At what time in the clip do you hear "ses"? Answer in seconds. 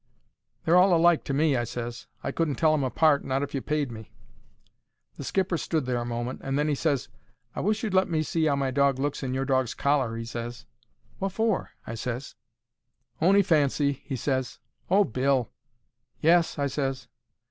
1.63-2.07, 6.73-7.07, 10.25-10.65, 11.93-12.33, 14.15-14.57, 16.65-17.07